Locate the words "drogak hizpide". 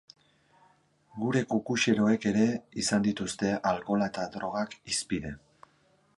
4.39-5.37